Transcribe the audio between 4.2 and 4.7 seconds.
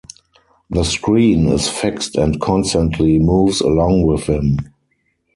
him.